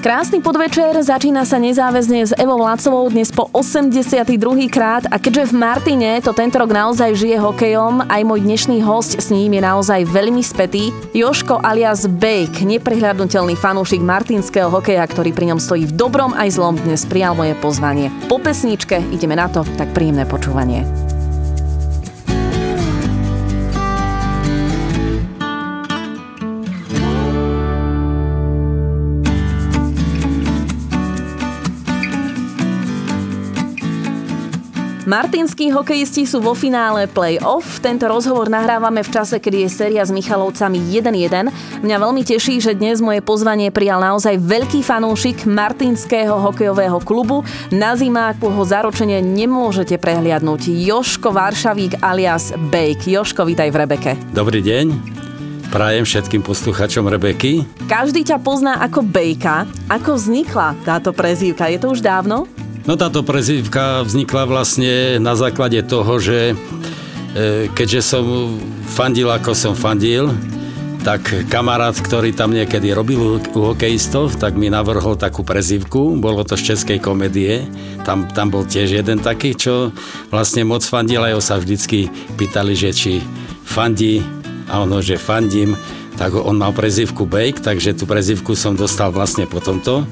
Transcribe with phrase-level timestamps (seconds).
[0.00, 4.32] Krásny podvečer, začína sa nezáväzne s Evou Lacovou dnes po 82.
[4.72, 9.20] krát a keďže v Martine to tento rok naozaj žije hokejom, aj môj dnešný host
[9.20, 10.88] s ním je naozaj veľmi spätý.
[11.12, 16.80] Joško alias Bake, neprehľadnutelný fanúšik martinského hokeja, ktorý pri ňom stojí v dobrom aj zlom,
[16.80, 18.08] dnes prijal moje pozvanie.
[18.24, 20.88] Po pesničke ideme na to, tak príjemné počúvanie.
[35.10, 37.82] Martinskí hokejisti sú vo finále play-off.
[37.82, 41.50] Tento rozhovor nahrávame v čase, kedy je séria s Michalovcami 1-1.
[41.82, 47.42] Mňa veľmi teší, že dnes moje pozvanie prijal naozaj veľký fanúšik Martinského hokejového klubu.
[47.74, 50.70] Na zimáku ho zaročenie nemôžete prehliadnúť.
[50.70, 53.10] Joško Varšavík alias Bake.
[53.10, 54.12] Joško, vítaj v Rebeke.
[54.30, 55.18] Dobrý deň.
[55.74, 57.66] Prajem všetkým posluchačom Rebeky.
[57.90, 59.66] Každý ťa pozná ako Bejka.
[59.90, 61.66] Ako vznikla táto prezývka?
[61.66, 62.46] Je to už dávno?
[62.88, 66.56] No táto prezývka vznikla vlastne na základe toho, že
[67.36, 68.24] e, keďže som
[68.88, 70.32] fandil ako som fandil,
[71.00, 76.60] tak kamarát, ktorý tam niekedy robil u hokejistov, tak mi navrhol takú prezivku, bolo to
[76.60, 77.64] z českej komédie,
[78.04, 79.92] tam, tam bol tiež jeden taký, čo
[80.28, 83.12] vlastne moc fandil a jeho sa vždycky pýtali, že či
[83.64, 84.24] fandí.
[84.70, 85.74] A ono, že fandím
[86.20, 90.04] tak on mal prezivku Bake, takže tú prezivku som dostal vlastne po tomto.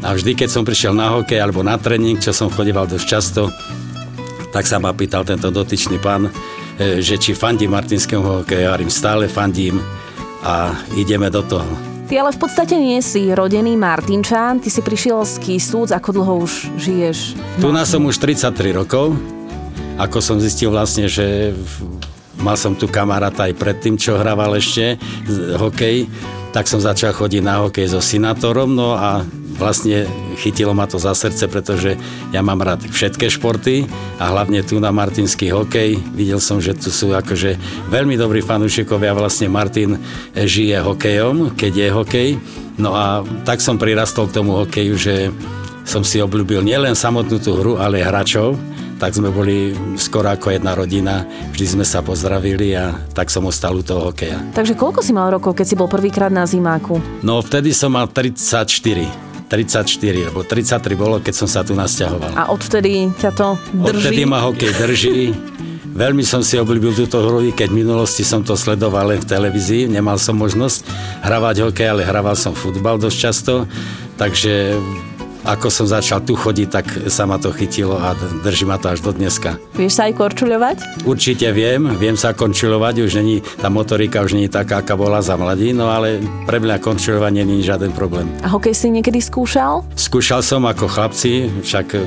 [0.00, 3.52] A vždy, keď som prišiel na hokej alebo na tréning, čo som chodeval dosť často,
[4.56, 6.32] tak sa ma pýtal tento dotyčný pán,
[6.80, 8.72] e, že či fandím martinského hokeja.
[8.72, 9.84] Ja stále fandím
[10.40, 11.68] a ideme do toho.
[12.08, 16.34] Ty ale v podstate nie si rodený Martinčan, ty si prišiel z Kisúc, ako dlho
[16.42, 17.18] už žiješ?
[17.60, 19.12] Tu nás som už 33 rokov,
[20.00, 21.52] ako som zistil vlastne, že
[22.40, 24.96] mal som tu kamaráta aj predtým, čo hrával ešte
[25.56, 26.08] hokej,
[26.50, 29.22] tak som začal chodiť na hokej so Sinátorom, no a
[29.54, 30.08] vlastne
[30.40, 31.94] chytilo ma to za srdce, pretože
[32.32, 33.84] ja mám rád všetké športy
[34.16, 36.00] a hlavne tu na martinský hokej.
[36.16, 37.60] Videl som, že tu sú akože
[37.92, 40.00] veľmi dobrí fanúšikovia, vlastne Martin
[40.32, 42.28] žije hokejom, keď je hokej.
[42.80, 45.28] No a tak som prirastol k tomu hokeju, že
[45.84, 48.48] som si obľúbil nielen samotnú tú hru, ale aj hráčov
[49.00, 51.24] tak sme boli skoro ako jedna rodina,
[51.56, 54.36] vždy sme sa pozdravili a tak som ostal u toho hokeja.
[54.52, 57.00] Takže koľko si mal rokov, keď si bol prvýkrát na zimáku?
[57.24, 59.30] No vtedy som mal 34.
[59.50, 62.38] 34, lebo 33 bolo, keď som sa tu nasťahoval.
[62.38, 63.98] A odvtedy ťa to drží?
[63.98, 65.34] Odvtedy ma hokej drží.
[65.90, 69.90] Veľmi som si obľúbil túto hru, keď v minulosti som to sledoval len v televízii,
[69.90, 70.86] nemal som možnosť
[71.26, 73.66] hravať hokej, ale hraval som futbal dosť často,
[74.14, 74.78] takže
[75.44, 78.12] ako som začal tu chodiť, tak sa ma to chytilo a
[78.44, 79.56] drží ma to až do dneska.
[79.76, 80.76] Vieš sa aj korčuľovať?
[81.08, 85.36] Určite viem, viem sa končuľovať, už není, tá motorika už není taká, aká bola za
[85.40, 88.28] mladí, no ale pre mňa končuľovanie nie je žiaden problém.
[88.44, 89.84] A hokej si niekedy skúšal?
[89.96, 92.04] Skúšal som ako chlapci, však eh,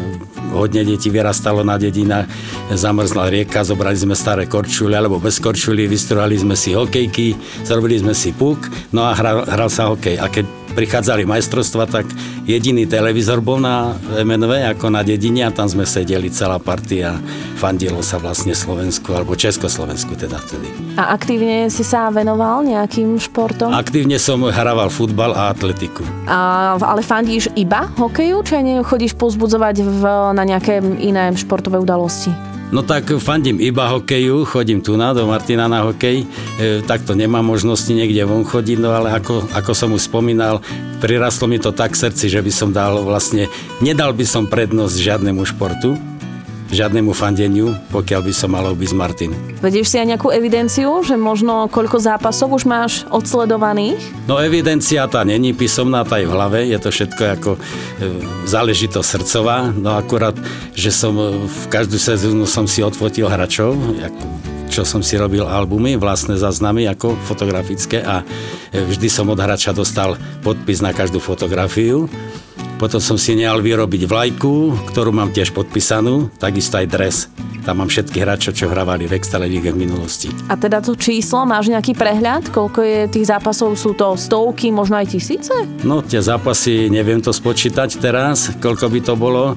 [0.53, 2.29] hodne detí vyrastalo na dedinách,
[2.73, 7.33] zamrzla rieka, zobrali sme staré korčule, alebo bez korčuli, vystrojali sme si hokejky,
[7.65, 10.21] zrobili sme si puk, no a hral, hral sa hokej.
[10.21, 12.05] A keď prichádzali majstrovstva, tak
[12.43, 17.15] jediný televízor bol na MNV ako na dedine a tam sme sedeli celá partia.
[17.57, 20.67] Fandilo sa vlastne Slovensku alebo Československu teda vtedy.
[20.99, 23.71] A aktívne si sa venoval nejakým športom?
[23.71, 26.03] Aktívne som hrával futbal a atletiku.
[26.27, 30.03] A, ale fandíš iba hokeju, či aj chodíš pozbudzovať v,
[30.35, 32.52] na nejaké iné športové udalosti?
[32.71, 36.25] No tak fandím iba hokeju, chodím tu na do Martina na hokej, e,
[36.85, 40.63] takto nemám možnosti niekde von chodiť, no ale ako, ako som už spomínal,
[41.03, 43.51] prirastlo mi to tak srdci, že by som dal vlastne,
[43.83, 45.99] nedal by som prednosť žiadnemu športu,
[46.73, 49.31] žiadnemu fandeniu, pokiaľ by som mal obísť Martin.
[49.61, 54.01] Vedieš si aj nejakú evidenciu, že možno koľko zápasov už máš odsledovaných?
[54.25, 57.59] No evidencia tá není písomná, tá je v hlave, je to všetko ako e,
[58.49, 60.35] záležitosť srdcová, no akurát,
[60.73, 63.77] že som e, v každú sezónu som si odfotil hračov,
[64.73, 68.25] čo som si robil albumy, vlastné záznamy ako fotografické a
[68.73, 72.09] e, vždy som od hráča dostal podpis na každú fotografiu
[72.81, 77.15] potom som si nehal vyrobiť vlajku, ktorú mám tiež podpísanú, takisto aj dres.
[77.63, 80.27] Tam mám všetky hráčov, čo hrávali v Extralíge v minulosti.
[80.51, 82.51] A teda to číslo, máš nejaký prehľad?
[82.51, 83.79] Koľko je tých zápasov?
[83.79, 85.55] Sú to stovky, možno aj tisíce?
[85.87, 89.55] No tie zápasy, neviem to spočítať teraz, koľko by to bolo.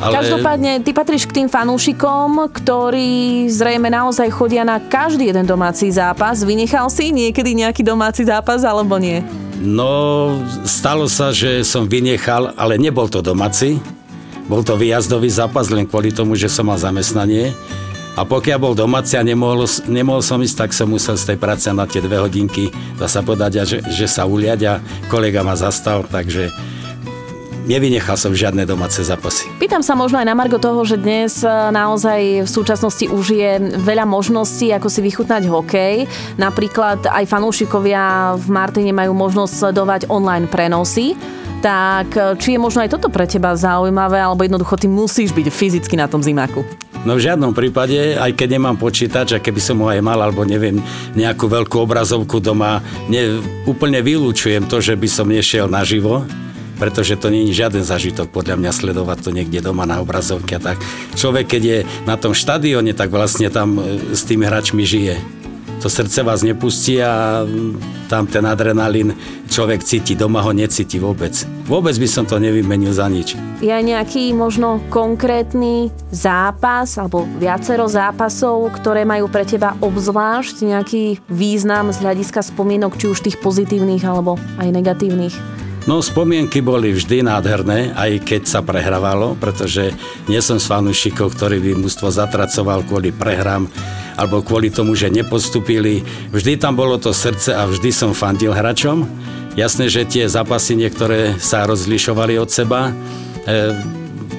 [0.00, 0.24] Ale...
[0.24, 6.42] Každopádne, ty patríš k tým fanúšikom, ktorí zrejme naozaj chodia na každý jeden domáci zápas.
[6.42, 9.22] Vynechal si niekedy nejaký domáci zápas, alebo nie?
[9.64, 13.80] No, stalo sa, že som vynechal, ale nebol to domáci.
[14.44, 17.56] Bol to výjazdový zápas len kvôli tomu, že som mal zamestnanie.
[18.14, 21.66] A pokiaľ bol domáci a nemohol, nemohol som ísť, tak som musel z tej práce
[21.72, 22.68] na tie dve hodinky,
[23.00, 24.74] dá sa povedať, že, že sa uliať a
[25.08, 26.52] kolega ma zastal, takže
[27.64, 29.48] nevynechal som žiadne domáce zápasy.
[29.56, 33.52] Pýtam sa možno aj na Margo toho, že dnes e, naozaj v súčasnosti už je
[33.80, 36.04] veľa možností, ako si vychutnať hokej.
[36.36, 41.16] Napríklad aj fanúšikovia v Martine majú možnosť sledovať online prenosy.
[41.64, 45.46] Tak e, či je možno aj toto pre teba zaujímavé, alebo jednoducho ty musíš byť
[45.48, 46.60] fyzicky na tom zimáku?
[47.04, 50.40] No v žiadnom prípade, aj keď nemám počítač, a keby som ho aj mal, alebo
[50.40, 50.80] neviem,
[51.12, 52.80] nejakú veľkú obrazovku doma,
[53.12, 56.24] ne, úplne vylúčujem to, že by som nešiel naživo,
[56.84, 60.76] pretože to je žiaden zažitok podľa mňa sledovať to niekde doma na obrazovke a tak.
[61.16, 65.16] Človek, keď je na tom štadióne, tak vlastne tam e, s tými hráčmi žije
[65.84, 67.44] to srdce vás nepustí a
[68.08, 69.12] tam ten adrenalín
[69.52, 71.36] človek cíti, doma ho necíti vôbec.
[71.68, 73.36] Vôbec by som to nevymenil za nič.
[73.60, 81.92] Je nejaký možno konkrétny zápas alebo viacero zápasov, ktoré majú pre teba obzvlášť nejaký význam
[81.92, 85.63] z hľadiska spomienok, či už tých pozitívnych alebo aj negatívnych?
[85.84, 89.92] No spomienky boli vždy nádherné, aj keď sa prehrávalo, pretože
[90.32, 93.68] nie som z fanúšikov, ktorý by mústvo zatracoval kvôli prehrám
[94.16, 96.00] alebo kvôli tomu, že nepostupili.
[96.32, 99.04] Vždy tam bolo to srdce a vždy som fandil hračom.
[99.60, 102.88] Jasné, že tie zápasy niektoré sa rozlišovali od seba.
[102.88, 102.92] E,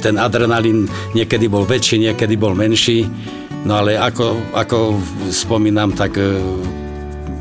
[0.02, 3.06] ten adrenalín niekedy bol väčší, niekedy bol menší.
[3.70, 4.98] No ale ako, ako
[5.30, 6.42] spomínam, tak e,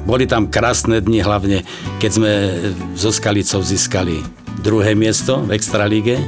[0.05, 1.65] boli tam krásne dni, hlavne
[2.01, 2.33] keď sme
[2.95, 4.21] so Skalicou získali
[4.61, 6.21] druhé miesto v Extralíge.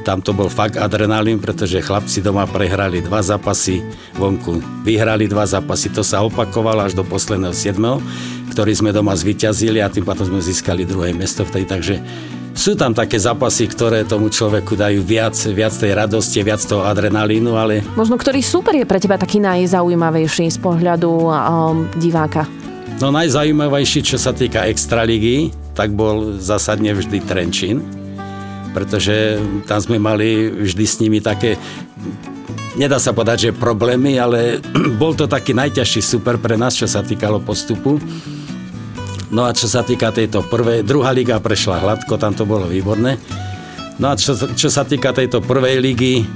[0.00, 3.84] Tam to bol fakt adrenalín, pretože chlapci doma prehrali dva zápasy,
[4.16, 9.78] vonku vyhrali dva zápasy, to sa opakovalo až do posledného 7 ktorý sme doma zvyťazili
[9.78, 11.94] a tým potom sme získali druhé miesto vtedy, takže
[12.50, 17.54] sú tam také zápasy, ktoré tomu človeku dajú viac, viac tej radosti, viac toho adrenalínu,
[17.54, 17.80] ale...
[17.94, 22.59] Možno ktorý super je pre teba taký najzaujímavejší z pohľadu um, diváka?
[23.00, 27.80] No najzaujímavejší, čo sa týka Extraligy, tak bol zásadne vždy Trenčín,
[28.76, 31.56] pretože tam sme mali vždy s nimi také
[32.76, 34.60] nedá sa povedať, že problémy, ale
[35.00, 37.96] bol to taký najťažší super pre nás, čo sa týkalo postupu.
[39.32, 43.16] No a čo sa týka tejto prvej, druhá liga prešla hladko, tam to bolo výborné.
[43.96, 46.28] No a čo, čo sa týka tejto prvej ligy,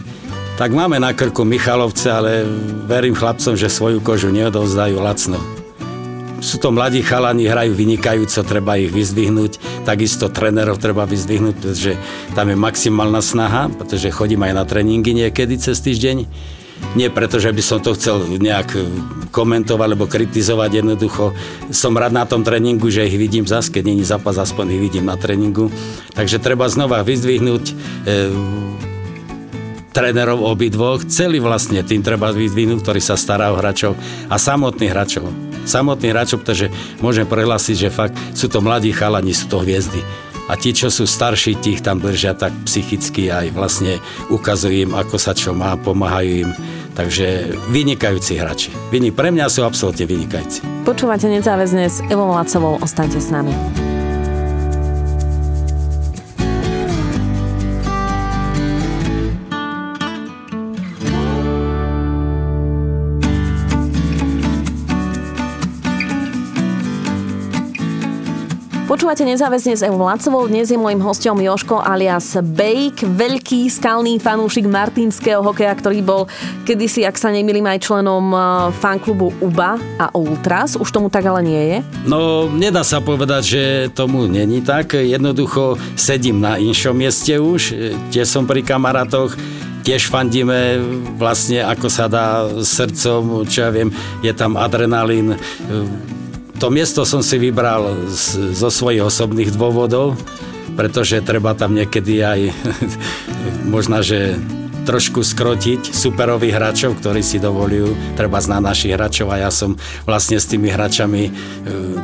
[0.56, 2.48] tak máme na krku Michalovce, ale
[2.88, 5.63] verím chlapcom, že svoju kožu neodovzdajú lacno
[6.44, 9.82] sú to mladí chalani, hrajú vynikajúco, treba ich vyzdvihnúť.
[9.88, 11.96] Takisto trénerov treba vyzdvihnúť, pretože
[12.36, 16.28] tam je maximálna snaha, pretože chodím aj na tréningy niekedy cez týždeň.
[17.00, 18.76] Nie preto, že by som to chcel nejak
[19.32, 21.32] komentovať alebo kritizovať, jednoducho
[21.72, 25.08] som rád na tom tréningu, že ich vidím zase, keď není zápas, aspoň ich vidím
[25.08, 25.72] na tréningu.
[26.12, 27.74] Takže treba znova vyzdvihnúť e,
[29.96, 33.96] trénerov obidvoch, celý vlastne tým treba vyzdvihnúť, ktorý sa stará o hráčov
[34.28, 36.70] a samotných hráčov samotných hráčov, pretože
[37.00, 40.00] môžem prehlásiť, že fakt sú to mladí chalani, sú to hviezdy.
[40.44, 43.96] A tí, čo sú starší, tých tam držia tak psychicky aj vlastne
[44.28, 46.50] ukazujú im, ako sa čo má, pomáhajú im.
[46.94, 48.70] Takže vynikajúci hráči.
[48.92, 50.62] Pre mňa sú absolútne vynikajúci.
[50.84, 53.50] Počúvate nezáväzne s Evou Lacovou, ostaňte s nami.
[68.94, 70.46] Počúvate nezáväzne s Evo Lacovou.
[70.46, 76.30] Dnes je môjim hostom Joško alias Bejk, veľký skalný fanúšik martinského hokeja, ktorý bol
[76.62, 78.42] kedysi, ak sa nemýlim, aj členom eh,
[78.78, 80.78] fanklubu UBA a Ultras.
[80.78, 81.78] Už tomu tak ale nie je?
[82.06, 84.94] No, nedá sa povedať, že tomu není tak.
[84.94, 87.74] Jednoducho sedím na inšom mieste už.
[88.14, 89.34] Tiež som pri kamarátoch
[89.82, 90.78] tiež fandíme
[91.18, 93.90] vlastne, ako sa dá srdcom, čo ja viem,
[94.22, 95.34] je tam adrenalín,
[96.58, 100.14] to miesto som si vybral z, zo svojich osobných dôvodov,
[100.78, 102.40] pretože treba tam niekedy aj
[103.74, 104.38] možno, že
[104.84, 110.36] trošku skrotiť superových hráčov, ktorí si dovolujú, treba zná našich hráčov a ja som vlastne
[110.36, 111.32] s tými hráčami e,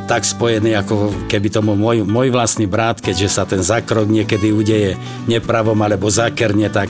[0.09, 4.97] tak spojený, ako keby tomu môj, môj vlastný brat, keďže sa ten zakrok niekedy udeje
[5.29, 6.89] nepravom alebo zakerne, tak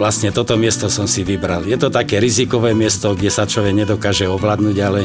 [0.00, 1.68] vlastne toto miesto som si vybral.
[1.68, 5.04] Je to také rizikové miesto, kde sa človek nedokáže ovládnuť, ale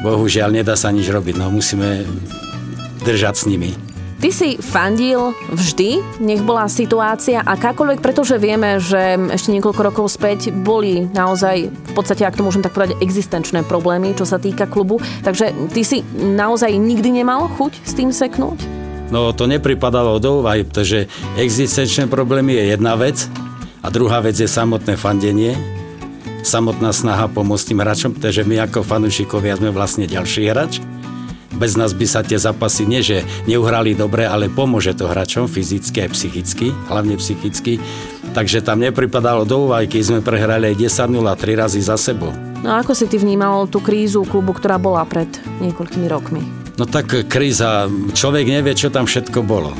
[0.00, 2.04] bohužiaľ nedá sa nič robiť, no musíme
[3.04, 3.70] držať s nimi.
[4.20, 10.52] Ty si fandil vždy, nech bola situácia akákoľvek, pretože vieme, že ešte niekoľko rokov späť
[10.52, 15.00] boli naozaj, v podstate, ak to môžem tak povedať, existenčné problémy, čo sa týka klubu.
[15.24, 18.60] Takže ty si naozaj nikdy nemal chuť s tým seknúť?
[19.08, 21.08] No to nepripadalo do úvahy, pretože
[21.40, 23.24] existenčné problémy je jedna vec
[23.80, 25.79] a druhá vec je samotné fandenie
[26.42, 30.80] samotná snaha pomôcť tým hráčom, pretože my ako fanúšikovia sme vlastne ďalší hráč.
[31.60, 36.08] bez nás by sa tie zápasy nie, že neuhrali dobre, ale pomôže to hráčom fyzicky
[36.08, 37.76] aj psychicky, hlavne psychicky.
[38.32, 40.80] Takže tam nepripadalo do úvahy, keď sme prehrali aj
[41.10, 42.32] 10-0 3 razy za sebou.
[42.64, 45.28] No a ako si ty vnímal tú krízu klubu, ktorá bola pred
[45.60, 46.40] niekoľkými rokmi?
[46.78, 49.74] No tak kríza, človek nevie, čo tam všetko bolo.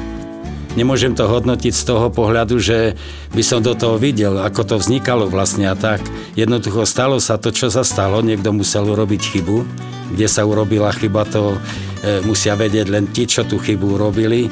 [0.79, 2.95] Nemôžem to hodnotiť z toho pohľadu, že
[3.35, 5.99] by som do toho videl, ako to vznikalo vlastne a tak.
[6.39, 9.67] Jednoducho stalo sa to, čo sa stalo, niekto musel urobiť chybu,
[10.15, 14.47] kde sa urobila chyba, to e, musia vedieť len ti, čo tú chybu urobili.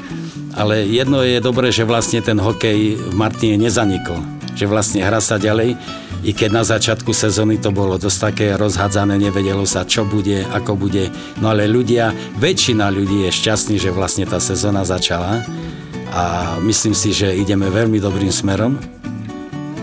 [0.58, 4.18] Ale jedno je dobré, že vlastne ten hokej v Martine nezanikol.
[4.58, 5.78] Že vlastne hra sa ďalej,
[6.26, 10.74] i keď na začiatku sezóny to bolo dosť také rozhádzané, nevedelo sa, čo bude, ako
[10.74, 11.14] bude.
[11.38, 12.10] No ale ľudia,
[12.42, 15.46] väčšina ľudí je šťastný, že vlastne tá sezóna začala
[16.12, 18.80] a myslím si, že ideme veľmi dobrým smerom.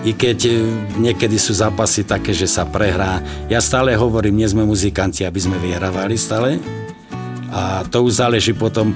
[0.05, 0.53] I keď e,
[1.01, 3.21] niekedy sú zápasy také, že sa prehrá.
[3.49, 6.61] Ja stále hovorím, nie sme muzikanti, aby sme vyhrávali stále.
[7.49, 8.93] A to už záleží potom,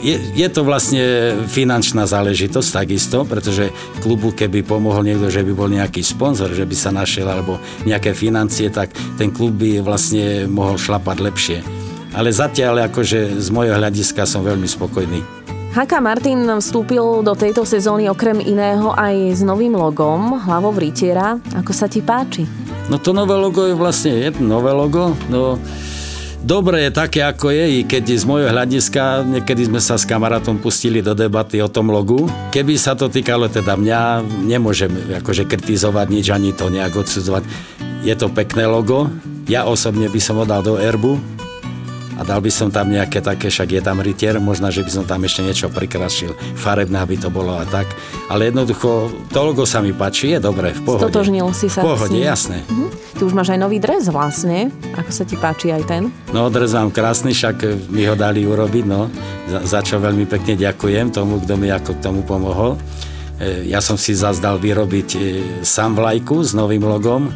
[0.00, 1.00] je, je to vlastne
[1.44, 3.68] finančná záležitosť takisto, pretože
[4.00, 8.16] klubu, keby pomohol niekto, že by bol nejaký sponzor, že by sa našiel, alebo nejaké
[8.16, 11.58] financie, tak ten klub by vlastne mohol šlapať lepšie.
[12.16, 15.39] Ale zatiaľ, akože z môjho hľadiska som veľmi spokojný.
[15.70, 21.38] Haka Martin vstúpil do tejto sezóny okrem iného aj s novým logom, hlavou rytiera.
[21.54, 22.42] Ako sa ti páči?
[22.90, 25.14] No to nové logo je vlastne jedno nové logo.
[25.30, 25.62] No,
[26.42, 30.58] dobre je také, ako je, i keď z môjho hľadiska, niekedy sme sa s kamarátom
[30.58, 32.26] pustili do debaty o tom logu.
[32.50, 34.90] Keby sa to týkalo teda mňa, nemôžem
[35.22, 37.46] akože kritizovať nič, ani to nejak odsudzovať.
[38.02, 39.06] Je to pekné logo,
[39.46, 41.14] ja osobne by som ho dal do erbu,
[42.20, 45.04] a dal by som tam nejaké také, však je tam rytier, možno, že by som
[45.08, 47.88] tam ešte niečo prikrašil, farebné, aby to bolo a tak.
[48.28, 51.08] Ale jednoducho, to logo sa mi páči, je dobré, v pohode.
[51.08, 52.60] Stotožnil si sa V pohode, jasné.
[52.68, 52.92] Uh-huh.
[53.16, 56.02] Ty už máš aj nový dres vlastne, ako sa ti páči aj ten?
[56.36, 59.08] No, dres mám krásny, však mi ho dali urobiť, no.
[59.48, 62.76] Za, za čo veľmi pekne ďakujem tomu, kto mi ako k tomu pomohol.
[63.40, 65.18] E, ja som si zazdal vyrobiť e,
[65.64, 67.32] sám vlajku s novým logom,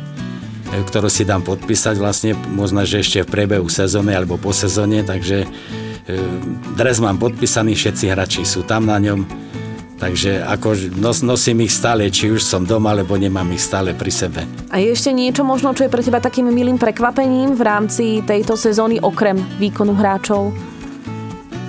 [0.82, 5.44] ktorú si dám podpísať vlastne, možno, že ešte v priebehu sezóny alebo po sezóne, takže
[5.44, 5.48] e,
[6.74, 9.22] dres mám podpísaný, všetci hráči sú tam na ňom,
[10.02, 14.10] takže ako nos, nosím ich stále, či už som doma, alebo nemám ich stále pri
[14.10, 14.40] sebe.
[14.74, 18.58] A je ešte niečo možno, čo je pre teba takým milým prekvapením v rámci tejto
[18.58, 20.73] sezóny, okrem výkonu hráčov?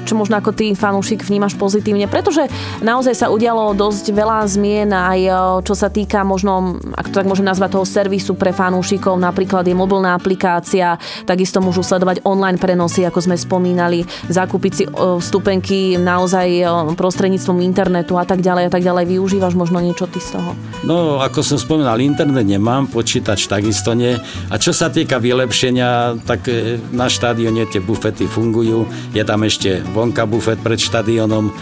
[0.05, 2.45] Čo možno ako ty, fanúšik, vnímaš pozitívne, pretože
[2.85, 5.31] naozaj sa udialo dosť veľa zmien aj e,
[5.65, 9.73] čo sa týka možno, ak to tak môžem nazvať, toho servisu pre fanúšikov, napríklad je
[9.73, 16.47] mobilná aplikácia, takisto môžu sledovať online prenosy, ako sme spomínali, zakúpiť si e, vstupenky naozaj
[16.47, 19.09] e, prostredníctvom internetu a tak ďalej a tak ďalej.
[19.09, 20.53] Využívaš možno niečo ty z toho?
[20.85, 24.13] No, ako som spomínal, internet nemám, počítač takisto nie.
[24.53, 26.45] A čo sa týka vylepšenia, tak
[26.93, 28.85] na štadióne tie bufety fungujú.
[29.15, 31.53] Je tam ešte vonka bufet pred štadionom, e,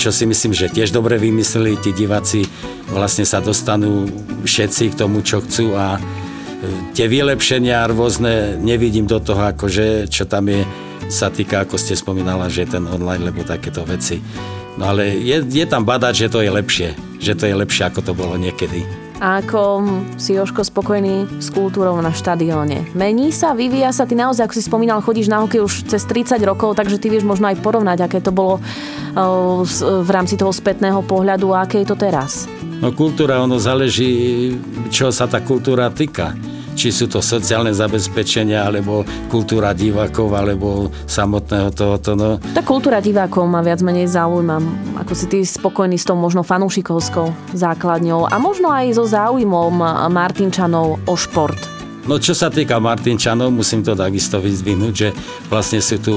[0.00, 2.48] čo si myslím, že tiež dobre vymysleli, tí diváci
[2.88, 4.08] vlastne sa dostanú
[4.48, 6.00] všetci k tomu, čo chcú a e,
[6.96, 10.64] tie vylepšenia rôzne nevidím do toho, akože, čo tam je,
[11.12, 14.18] sa týka, ako ste spomínala, že ten online, lebo takéto veci.
[14.80, 16.88] No ale je, je tam badať, že to je lepšie,
[17.20, 19.84] že to je lepšie, ako to bolo niekedy a ako
[20.20, 22.92] si Joško spokojný s kultúrou na štadióne.
[22.92, 26.36] Mení sa, vyvíja sa, ty naozaj, ako si spomínal, chodíš na hokej už cez 30
[26.44, 28.60] rokov, takže ty vieš možno aj porovnať, aké to bolo
[29.96, 32.44] v rámci toho spätného pohľadu a aké je to teraz.
[32.76, 34.52] No kultúra, ono záleží,
[34.92, 36.36] čo sa tá kultúra týka
[36.76, 39.02] či sú to sociálne zabezpečenia, alebo
[39.32, 42.12] kultúra divákov, alebo samotného tohoto.
[42.12, 42.36] No.
[42.52, 44.60] Tá kultúra divákov ma viac menej zaujíma.
[45.00, 49.80] Ako si ty spokojný s tou možno fanúšikovskou základňou a možno aj so záujmom
[50.12, 51.56] Martinčanov o šport.
[52.06, 55.08] No čo sa týka Martinčanov, musím to takisto vyzdvihnúť, že
[55.50, 56.14] vlastne sú tu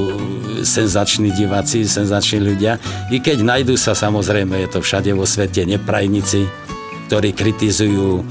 [0.61, 2.77] senzační diváci, senzační ľudia.
[3.09, 6.45] I keď nájdú sa, samozrejme, je to všade vo svete, neprajníci,
[7.09, 8.21] ktorí kritizujú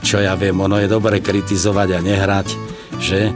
[0.00, 2.48] čo ja viem, ono je dobre kritizovať a nehrať,
[3.00, 3.30] že?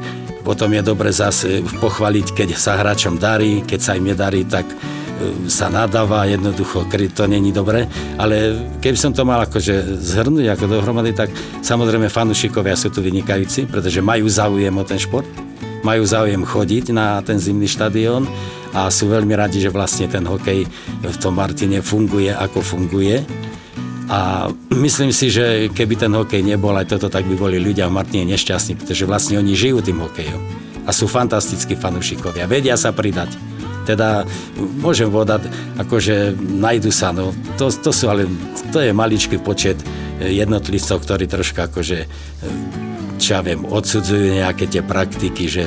[0.44, 4.76] Potom je dobre zase pochváliť, keď sa hráčom darí, keď sa im nedarí, tak e,
[5.48, 6.84] sa nadáva, jednoducho,
[7.16, 7.88] to není dobre,
[8.20, 8.52] ale
[8.84, 11.32] keby som to mal akože zhrnúť ako dohromady, tak
[11.64, 15.24] samozrejme fanúšikovia sú tu vynikajúci, pretože majú záujem o ten šport,
[15.80, 18.28] majú záujem chodiť na ten zimný štadión
[18.76, 20.68] a sú veľmi radi, že vlastne ten hokej
[21.00, 23.24] v tom Martine funguje, ako funguje
[24.04, 27.96] a myslím si, že keby ten hokej nebol aj toto, tak by boli ľudia v
[27.96, 30.42] Martine nešťastní, pretože vlastne oni žijú tým hokejom.
[30.84, 32.44] A sú fantastickí fanúšikovia.
[32.44, 33.32] Vedia sa pridať.
[33.88, 34.24] Teda
[34.80, 35.48] môžem vodať,
[35.80, 38.24] akože najdu sa, no to, to sú ale,
[38.72, 39.76] to je maličký počet
[40.20, 41.98] jednotlivcov, ktorí troška akože,
[43.20, 45.64] čo ja viem, odsudzujú nejaké tie praktiky, že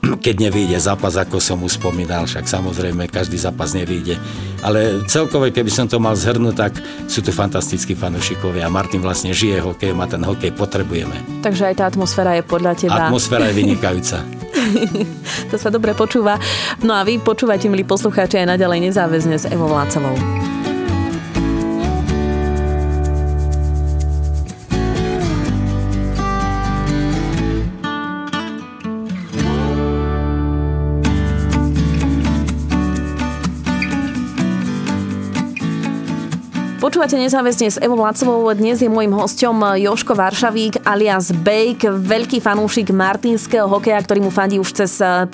[0.00, 4.16] keď nevyjde zápas, ako som už spomínal, však samozrejme každý zápas nevyjde.
[4.64, 6.72] Ale celkové, keby som to mal zhrnúť, tak
[7.08, 11.44] sú tu fantastickí fanúšikovia a Martin vlastne žije hokejom a ten hokej potrebujeme.
[11.44, 13.08] Takže aj tá atmosféra je podľa teba...
[13.08, 14.24] Atmosféra je vynikajúca.
[15.50, 16.40] to sa dobre počúva.
[16.80, 20.16] No a vy počúvajte, milí poslucháči, aj naďalej nezáväzne s Evo Vlácovou.
[36.80, 38.48] Počúvate nezáväzne s Evo Vlácovou.
[38.56, 44.56] Dnes je môjim hostom Joško Varšavík alias Bake, veľký fanúšik martinského hokeja, ktorý mu fandí
[44.56, 45.28] už cez 30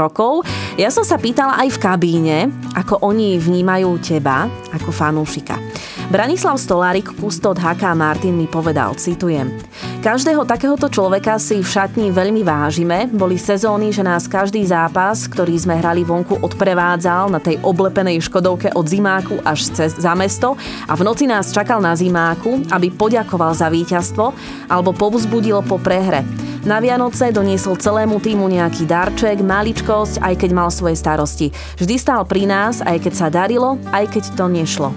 [0.00, 0.48] rokov.
[0.80, 2.36] Ja som sa pýtala aj v kabíne,
[2.72, 5.60] ako oni vnímajú teba ako fanúšika.
[6.08, 9.60] Branislav Stolárik, kustód HK Martin mi povedal, citujem,
[10.08, 13.12] Každého takéhoto človeka si v šatni veľmi vážime.
[13.12, 18.72] Boli sezóny, že nás každý zápas, ktorý sme hrali vonku, odprevádzal na tej oblepenej Škodovke
[18.72, 20.56] od zimáku až cez za mesto
[20.88, 24.32] a v noci nás čakal na zimáku, aby poďakoval za víťazstvo
[24.72, 26.24] alebo povzbudil po prehre.
[26.64, 31.52] Na Vianoce doniesol celému týmu nejaký darček, maličkosť, aj keď mal svoje starosti.
[31.76, 34.88] Vždy stál pri nás, aj keď sa darilo, aj keď to nešlo.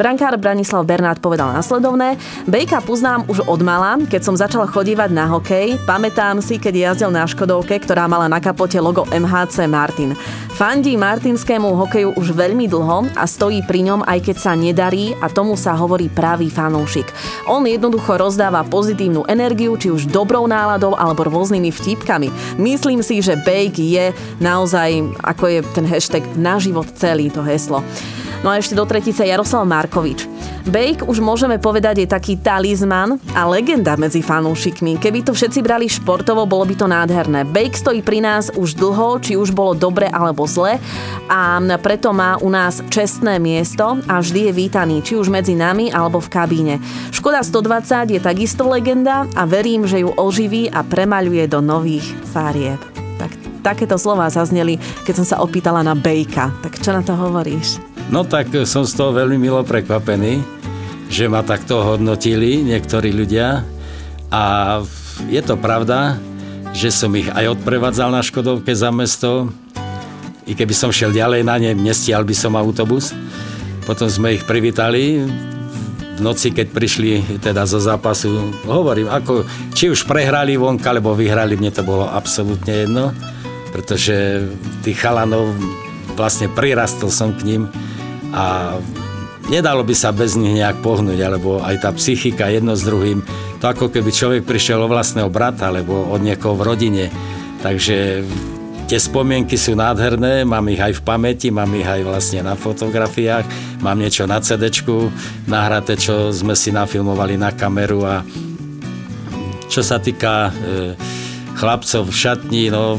[0.00, 2.16] Brankár Branislav Bernát povedal následovné.
[2.48, 5.76] Bejka poznám už od mala, keď som začal chodívať na hokej.
[5.84, 10.16] Pamätám si, keď jazdil na Škodovke, ktorá mala na kapote logo MHC Martin.
[10.56, 15.28] Fandí martinskému hokeju už veľmi dlho a stojí pri ňom, aj keď sa nedarí a
[15.28, 17.04] tomu sa hovorí pravý fanúšik.
[17.44, 22.56] On jednoducho rozdáva pozitívnu energiu, či už dobrou náladou alebo rôznymi vtipkami.
[22.56, 27.84] Myslím si, že Bake je naozaj, ako je ten hashtag na život celý to heslo.
[28.40, 30.24] No a ešte do tretice Jaroslav Markovič.
[30.64, 34.96] Bake už môžeme povedať je taký talizman a legenda medzi fanúšikmi.
[34.96, 37.44] Keby to všetci brali športovo, bolo by to nádherné.
[37.44, 40.80] Bake stojí pri nás už dlho, či už bolo dobre alebo zle
[41.28, 45.92] a preto má u nás čestné miesto a vždy je vítaný, či už medzi nami
[45.92, 46.74] alebo v kabíne.
[47.12, 52.80] Škoda 120 je takisto legenda a verím, že ju oživí a premaľuje do nových farieb.
[53.20, 56.52] Tak, takéto slova zazneli, keď som sa opýtala na Bejka.
[56.64, 57.89] Tak čo na to hovoríš?
[58.10, 60.42] No tak som z toho veľmi milo prekvapený,
[61.06, 63.62] že ma takto hodnotili niektorí ľudia
[64.34, 64.44] a
[65.30, 66.18] je to pravda,
[66.74, 69.54] že som ich aj odprevádzal na Škodovke za mesto,
[70.42, 73.14] i keby som šiel ďalej na ne, nestial by som autobus.
[73.86, 78.50] Potom sme ich privítali v noci, keď prišli teda zo zápasu.
[78.66, 83.14] Hovorím, ako, či už prehrali vonka, alebo vyhrali, mne to bolo absolútne jedno,
[83.70, 84.42] pretože
[84.82, 85.54] tých chalanov
[86.18, 87.62] vlastne prirastol som k ním
[88.30, 88.76] a
[89.50, 93.22] nedalo by sa bez nich nejak pohnúť, alebo aj tá psychika jedno s druhým.
[93.60, 97.04] To ako keby človek prišiel o vlastného brata, alebo od niekoho v rodine.
[97.60, 98.24] Takže
[98.90, 103.46] tie spomienky sú nádherné, mám ich aj v pamäti, mám ich aj vlastne na fotografiách,
[103.84, 104.66] mám niečo na cd
[105.46, 108.26] nahraté, čo sme si nafilmovali na kameru a
[109.70, 110.52] čo sa týka e,
[111.54, 112.98] chlapcov v šatni, no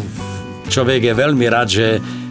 [0.71, 1.87] človek je veľmi rád, že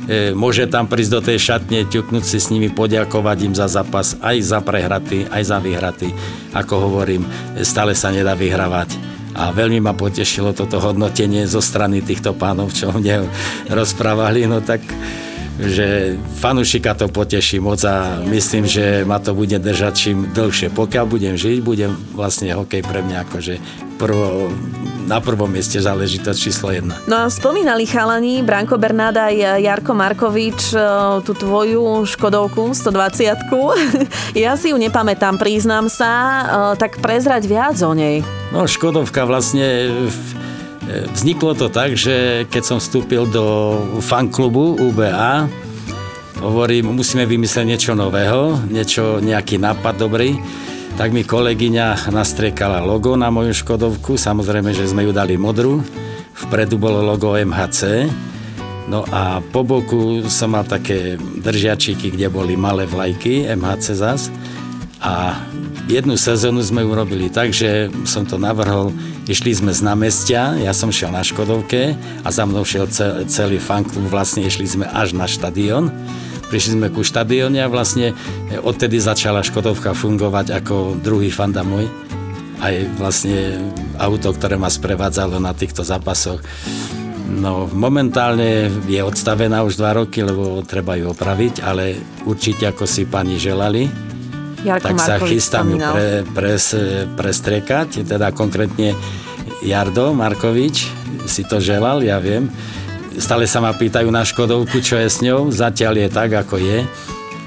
[0.08, 4.16] E, môže tam prísť do tej šatne, ťuknúť si s nimi, poďakovať im za zápas,
[4.24, 6.08] aj za prehratý, aj za vyhratý.
[6.56, 7.26] Ako hovorím,
[7.60, 8.96] stále sa nedá vyhrávať.
[9.36, 13.28] A veľmi ma potešilo toto hodnotenie zo strany týchto pánov, čo mne
[13.78, 14.82] rozprávali, no tak
[15.60, 20.72] že fanúšika to poteší moc a myslím, že ma to bude držať čím dlhšie.
[20.72, 23.54] Pokiaľ budem žiť, budem vlastne hokej pre mňa akože
[24.00, 24.48] prvo,
[25.04, 26.96] na prvom mieste záležitosť číslo jedna.
[27.04, 30.80] No a spomínali chalani, Branko Bernáda aj Jarko Markovič, e,
[31.28, 33.52] tú tvoju Škodovku 120
[34.44, 36.44] Ja si ju nepamätám, priznám sa, e,
[36.80, 38.24] tak prezrať viac o nej.
[38.56, 39.92] No Škodovka vlastne
[40.88, 45.46] Vzniklo to tak, že keď som vstúpil do fanklubu UBA,
[46.40, 50.40] hovorím, musíme vymyslieť niečo nového, niečo, nejaký nápad dobrý,
[50.96, 55.84] tak mi kolegyňa nastriekala logo na moju Škodovku, samozrejme, že sme ju dali modrú,
[56.48, 58.08] vpredu bolo logo MHC,
[58.88, 64.32] no a po boku som mal také držiačiky, kde boli malé vlajky, MHC zas,
[65.00, 65.44] a
[65.90, 68.94] jednu sezónu sme urobili tak, že som to navrhol,
[69.26, 72.86] išli sme z námestia, ja som šiel na Škodovke a za mnou šiel
[73.26, 75.90] celý fanklub, vlastne išli sme až na štadión.
[76.50, 78.14] Prišli sme ku štadióne a vlastne
[78.62, 81.90] odtedy začala Škodovka fungovať ako druhý fanda môj.
[82.62, 83.58] Aj vlastne
[83.98, 86.42] auto, ktoré ma sprevádzalo na týchto zápasoch.
[87.30, 91.94] No, momentálne je odstavená už dva roky, lebo treba ju opraviť, ale
[92.26, 93.86] určite ako si pani želali,
[94.60, 96.54] Jarko tak Markovič sa chystám ju pre, pre,
[97.16, 98.92] prestriekať, teda konkrétne
[99.64, 102.48] Jardo Markovič si to želal, ja viem.
[103.20, 105.52] stále sa ma pýtajú na Škodovku, čo je s ňou.
[105.52, 106.84] Zatiaľ je tak, ako je.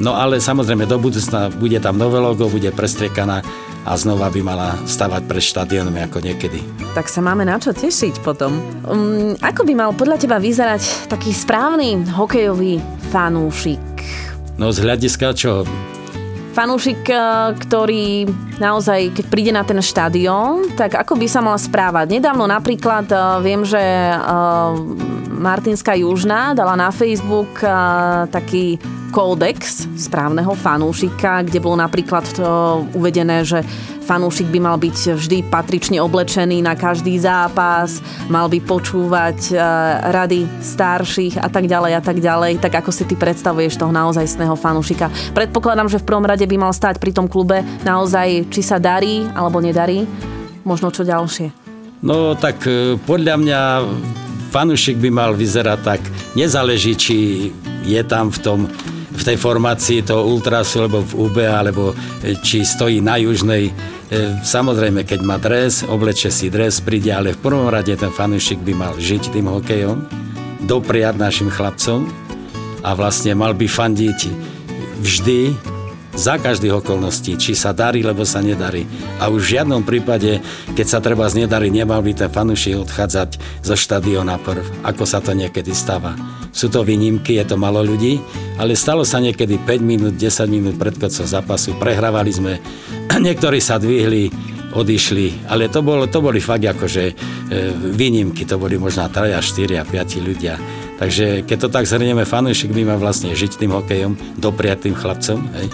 [0.01, 3.45] No ale samozrejme do budúcna bude tam nové logo, bude prestriekaná
[3.83, 6.63] a znova by mala stavať pred štadiónom ako niekedy.
[6.95, 8.57] Tak sa máme na čo tešiť potom.
[8.87, 12.79] Um, ako by mal podľa teba vyzerať taký správny hokejový
[13.11, 13.81] fanúšik?
[14.55, 15.67] No z hľadiska čo?
[16.53, 17.17] Fanúšik, eh,
[17.57, 18.29] ktorý
[18.61, 22.13] naozaj, keď príde na ten štadión, tak ako by sa mal správať?
[22.13, 24.17] Nedávno napríklad eh, viem, že eh,
[25.33, 27.59] Martinská Južná dala na Facebook
[28.31, 28.79] taký
[29.13, 33.61] kódex správneho fanúšika, kde bolo napríklad to uvedené, že
[34.09, 39.55] fanúšik by mal byť vždy patrične oblečený na každý zápas, mal by počúvať e,
[40.09, 44.57] rady starších a tak ďalej a tak ďalej, tak ako si ty predstavuješ toho naozajstného
[44.57, 45.13] fanúšika.
[45.37, 49.29] Predpokladám, že v prvom rade by mal stať pri tom klube naozaj, či sa darí
[49.37, 50.09] alebo nedarí,
[50.65, 51.53] možno čo ďalšie.
[52.01, 53.61] No tak e, podľa mňa
[54.49, 56.01] fanúšik by mal vyzerať tak,
[56.33, 57.17] nezáleží, či
[57.85, 58.59] je tam v tom
[59.13, 61.93] v tej formácii toho ultrasu, alebo v UB, alebo
[62.41, 63.69] či stojí na južnej.
[63.69, 63.73] E,
[64.41, 68.73] samozrejme, keď má dres, oblečie si dres, príde, ale v prvom rade ten fanúšik by
[68.73, 69.97] mal žiť tým hokejom,
[70.65, 72.09] dopriať našim chlapcom
[72.81, 74.19] a vlastne mal by fandiť
[74.99, 75.53] vždy
[76.13, 78.85] za každých okolností, či sa darí, lebo sa nedarí.
[79.17, 80.45] A už v žiadnom prípade,
[80.77, 83.29] keď sa treba nedarí, nemal by ten fanúšik odchádzať
[83.65, 86.13] zo štadiona prv, ako sa to niekedy stáva.
[86.53, 88.21] Sú to výnimky, je to malo ľudí,
[88.61, 92.53] ale stalo sa niekedy 5 minút, 10 minút pred koncom zápasu, prehrávali sme,
[93.27, 94.29] niektorí sa dvihli,
[94.73, 97.13] odišli, ale to, bolo, to boli fakt akože e,
[97.93, 100.55] výnimky, to boli možno 3, 4 a 5 ľudia.
[100.97, 105.39] Takže keď to tak zhrnieme, fanúšik by mal vlastne žiť tým hokejom, dopriať tým chlapcom.
[105.57, 105.67] Hej?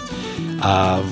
[0.64, 1.04] A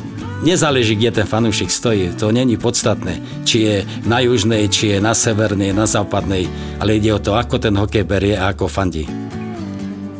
[0.44, 3.76] nezáleží, kde ten fanúšik stojí, to není podstatné, či je
[4.08, 6.48] na južnej, či je na severnej, na západnej,
[6.80, 9.08] ale ide o to, ako ten hokej berie a ako fandí.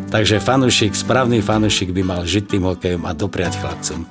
[0.08, 4.08] Takže fanúšik, správny fanúšik by mal žiť tým hokejom a dopriať chlapcom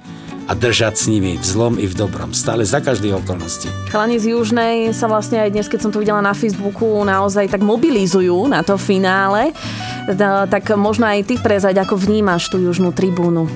[0.46, 2.30] a držať s nimi v zlom i v dobrom.
[2.30, 3.66] Stále za každých okolností.
[3.90, 7.66] Chalani z Južnej sa vlastne aj dnes, keď som to videla na Facebooku, naozaj tak
[7.66, 9.50] mobilizujú na to finále.
[10.46, 13.50] Tak možno aj ty prezať, ako vnímaš tú južnú tribúnu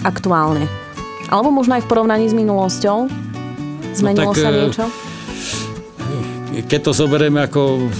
[0.00, 0.64] aktuálne.
[1.28, 3.10] Alebo možno aj v porovnaní s minulosťou?
[3.92, 4.84] Zmenilo no tak, sa e, niečo?
[6.64, 7.92] Keď to zoberieme ako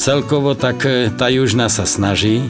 [0.00, 2.48] celkovo, tak e, tá južná sa snaží,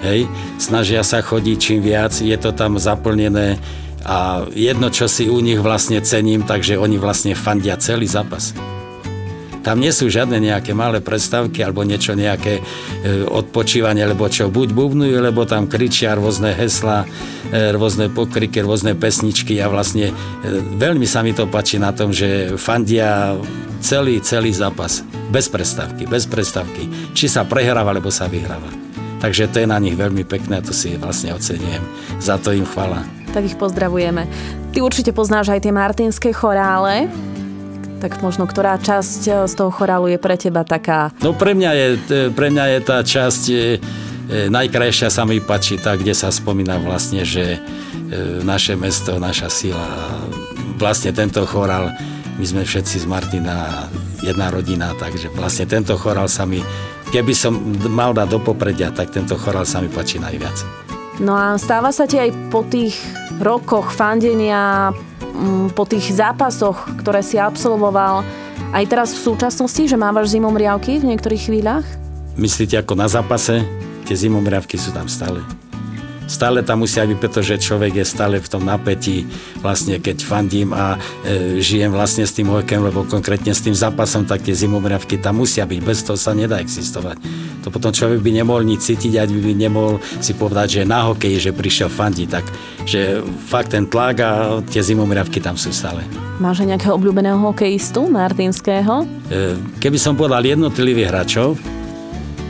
[0.00, 0.24] hej,
[0.56, 3.60] snažia sa chodiť čím viac, je to tam zaplnené
[4.00, 8.56] a jedno, čo si u nich vlastne cením, takže oni vlastne fandia celý zápas.
[9.66, 14.70] Tam nie sú žiadne nejaké malé predstavky alebo niečo nejaké e, odpočívanie, alebo čo buď
[14.70, 17.02] bubnujú, lebo tam kričia rôzne hesla,
[17.50, 22.14] e, rôzne pokriky, rôzne pesničky a vlastne e, veľmi sa mi to páči na tom,
[22.14, 23.34] že fandia
[23.82, 25.02] celý, celý zápas.
[25.34, 26.86] Bez predstavky, bez predstavky.
[27.10, 28.70] Či sa prehráva, alebo sa vyhráva.
[29.18, 31.82] Takže to je na nich veľmi pekné, to si vlastne ocenujem.
[32.22, 33.02] Za to im chvala.
[33.34, 34.30] Tak ich pozdravujeme.
[34.70, 37.10] Ty určite poznáš aj tie martinské chorále
[37.96, 41.10] tak možno ktorá časť eh, z toho chorálu je pre teba taká?
[41.24, 43.80] No pre mňa je, eh, pre mňa je tá časť eh,
[44.50, 47.62] najkrajšia sa mi páči tá, kde sa spomína vlastne, že
[48.42, 49.82] naše mesto, naša sila.
[50.78, 51.90] Vlastne tento chorál,
[52.38, 53.86] my sme všetci z Martina
[54.22, 56.62] jedna rodina, takže vlastne tento chorál sa mi,
[57.10, 57.54] keby som
[57.90, 60.86] mal dať do popredia, tak tento chorál sa mi páči najviac.
[61.22, 62.98] No a stáva sa ti aj po tých
[63.40, 64.92] rokoch fandenia
[65.76, 68.24] po tých zápasoch, ktoré si absolvoval,
[68.72, 71.86] aj teraz v súčasnosti, že mávaš zimomriavky v niektorých chvíľach?
[72.36, 73.64] Myslíte ako na zápase?
[74.06, 75.65] Tie zimomriavky sú tam stále
[76.26, 79.24] stále tam musia byť, pretože človek je stále v tom napätí,
[79.62, 84.26] vlastne keď fandím a e, žijem vlastne s tým hokejom, lebo konkrétne s tým zápasom,
[84.26, 87.22] tak tie zimomriavky tam musia byť, bez toho sa nedá existovať.
[87.66, 91.50] To potom človek by nemohol nič cítiť, aj by nemohol si povedať, že na hokeji,
[91.50, 92.44] že prišiel fandiť, tak
[92.86, 94.30] že fakt ten tlak a
[94.62, 96.06] tie zimomriavky tam sú stále.
[96.38, 99.02] Máš aj nejakého obľúbeného hokejistu Martinského?
[99.32, 101.58] E, keby som povedal jednotlivých hráčov,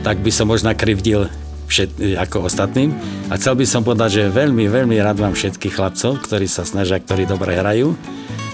[0.05, 1.25] tak by som možno krivdil
[1.67, 2.95] všet, ako ostatným.
[3.27, 6.97] A chcel by som povedať, že veľmi, veľmi rád mám všetkých chlapcov, ktorí sa snažia,
[7.03, 7.93] ktorí dobre hrajú.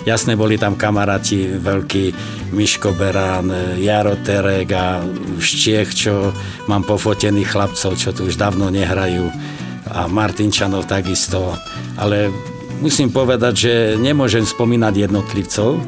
[0.03, 2.05] Jasné, boli tam kamaráti veľký
[2.51, 3.47] Miško Berán,
[3.79, 4.99] Jaro Terek a
[5.39, 6.35] Štiech, čo
[6.67, 9.31] mám pofotených chlapcov, čo tu už dávno nehrajú
[9.87, 11.55] a Martinčanov takisto.
[11.95, 12.27] Ale
[12.83, 15.79] musím povedať, že nemôžem spomínať jednotlivcov,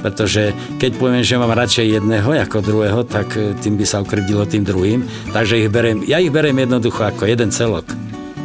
[0.00, 4.48] pretože keď poviem, že mám radšej jedného ako druhého, tak e, tým by sa ukrivdilo
[4.48, 5.04] tým druhým.
[5.30, 7.86] Takže ich beriem, ja ich beriem jednoducho ako jeden celok.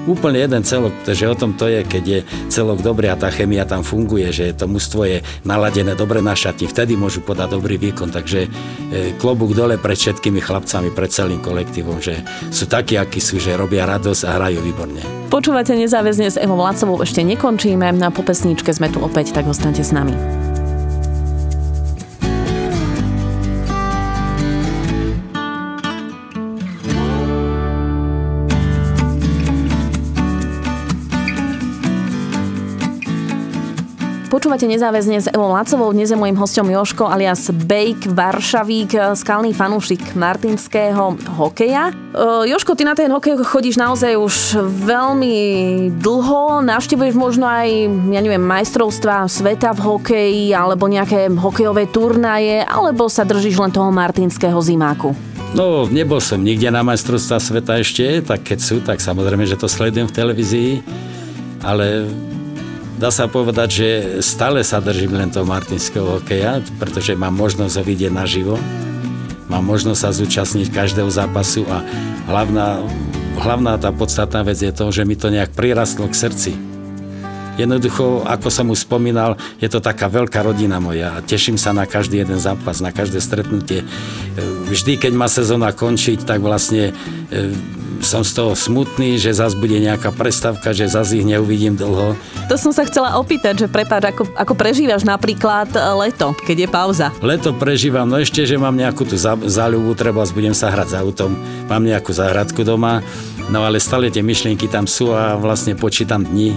[0.06, 2.20] úplne jeden celok, pretože o tom to je, keď je
[2.54, 6.70] celok dobrý a tá chemia tam funguje, že to mužstvo je naladené dobre na šati,
[6.70, 8.50] vtedy môžu podať dobrý výkon, takže e,
[9.18, 12.22] klobúk dole pred všetkými chlapcami, pred celým kolektívom, že
[12.54, 15.02] sú takí, akí sú, že robia radosť a hrajú výborne.
[15.34, 19.90] Počúvate nezáväzne s Evo Vlácovou, ešte nekončíme, na popesníčke sme tu opäť, tak ostaňte s
[19.90, 20.45] nami.
[34.46, 35.90] Počúvate nezáväzne s Evou Lacovou.
[35.90, 41.90] Dnes je môjim hostom Joško alias Bake Varšavík, skalný fanúšik martinského hokeja.
[42.46, 45.34] Joško, ty na ten hokej chodíš naozaj už veľmi
[45.98, 46.62] dlho.
[46.62, 53.26] Navštevuješ možno aj, ja neviem, majstrovstva sveta v hokeji alebo nejaké hokejové turnaje, alebo sa
[53.26, 55.18] držíš len toho martinského zimáku?
[55.58, 59.66] No, nebol som nikde na majstrovstva sveta ešte, tak keď sú, tak samozrejme, že to
[59.66, 60.72] sledujem v televízii,
[61.66, 62.06] ale
[62.96, 63.90] dá sa povedať, že
[64.24, 68.56] stále sa držím len toho martinského hokeja, pretože mám možnosť ho vidieť naživo.
[69.46, 71.86] Mám možnosť sa zúčastniť každého zápasu a
[72.26, 72.82] hlavná,
[73.38, 76.52] hlavná tá podstatná vec je to, že mi to nejak prirastlo k srdci.
[77.56, 81.88] Jednoducho, ako som už spomínal, je to taká veľká rodina moja a teším sa na
[81.88, 83.88] každý jeden zápas, na každé stretnutie.
[84.68, 86.92] Vždy, keď má sezóna končiť, tak vlastne
[88.06, 92.14] som z toho smutný, že zase bude nejaká prestavka, že zase ich neuvidím dlho.
[92.46, 96.70] To som sa chcela opýtať, že prepáč, ako, ako prežívaš napríklad e, leto, keď je
[96.70, 97.08] pauza?
[97.26, 99.18] Leto prežívam, no ešte, že mám nejakú tú
[99.50, 101.34] záľubu, treba budem sa hrať s autom,
[101.66, 103.02] mám nejakú záhradku doma,
[103.50, 106.54] no ale stále tie myšlienky tam sú a vlastne počítam dni,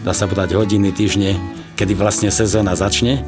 [0.00, 1.36] dá sa povedať hodiny, týždne,
[1.76, 3.20] kedy vlastne sezóna začne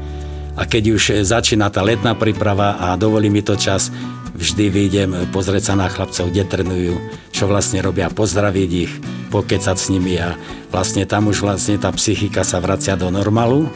[0.59, 3.95] a keď už začína tá letná príprava a dovolí mi to čas,
[4.39, 6.95] vždy vyjdem pozrieť sa na chlapcov, kde trénujú,
[7.35, 8.93] čo vlastne robia, pozdraviť ich,
[9.35, 10.39] pokecať s nimi a
[10.71, 13.67] vlastne tam už vlastne tá psychika sa vracia do normálu,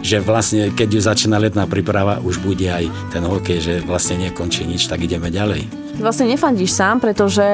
[0.00, 4.64] že vlastne keď už začína letná príprava, už bude aj ten hokej, že vlastne nekončí
[4.64, 5.68] nič, tak ideme ďalej.
[6.00, 7.44] Vlastne nefandíš sám, pretože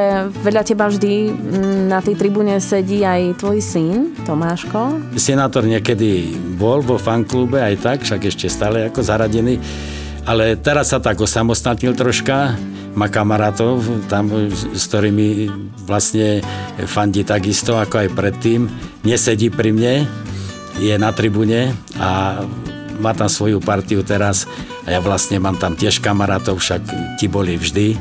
[0.46, 5.10] vedľa teba vždy mm, na tej tribúne sedí aj tvoj syn, Tomáško.
[5.18, 9.58] Senátor niekedy bol vo fanklube aj tak, však ešte stále ako zaradený
[10.26, 12.58] ale teraz sa tak osamostatnil troška,
[12.98, 15.46] má kamarátov tam, s ktorými
[15.86, 16.42] vlastne
[16.90, 18.66] fandí takisto ako aj predtým.
[19.06, 19.94] Nesedí pri mne,
[20.82, 22.42] je na tribune a
[22.98, 24.50] má tam svoju partiu teraz
[24.82, 26.82] a ja vlastne mám tam tiež kamarátov, však
[27.22, 27.94] ti boli vždy.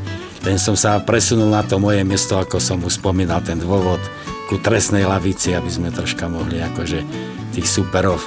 [0.48, 4.02] Len som sa presunul na to moje miesto, ako som už spomínal, ten dôvod
[4.50, 7.06] ku trestnej lavici, aby sme troška mohli akože
[7.54, 8.22] tých superov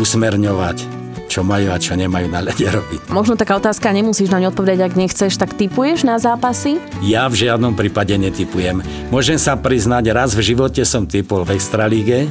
[0.00, 0.99] usmerňovať
[1.30, 3.14] čo majú a čo nemajú na lede robiť.
[3.14, 6.82] Možno taká otázka, nemusíš na ňu odpovedať, ak nechceš, tak typuješ na zápasy?
[7.06, 8.82] Ja v žiadnom prípade netypujem.
[9.14, 12.26] Môžem sa priznať, raz v živote som typol v Extralíge,